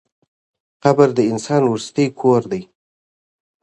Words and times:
قبر 0.83 1.07
د 1.17 1.19
انسان 1.31 1.61
وروستی 1.65 2.05
کور 2.19 2.41
دی. 2.51 2.61